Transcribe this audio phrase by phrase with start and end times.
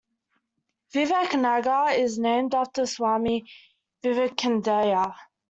[0.95, 3.45] Vivek Nagar is named after Swami
[4.01, 5.15] Vivekananda.